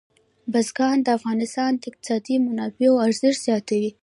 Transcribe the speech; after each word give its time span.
بزګان 0.51 0.97
د 1.03 1.07
افغانستان 1.17 1.71
د 1.77 1.83
اقتصادي 1.89 2.35
منابعو 2.45 3.01
ارزښت 3.07 3.39
زیاتوي. 3.47 3.91